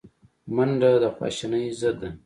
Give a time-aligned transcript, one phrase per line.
[0.55, 2.09] منډه د خواشینۍ ضد ده